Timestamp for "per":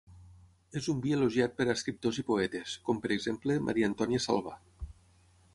1.59-1.67, 3.05-3.13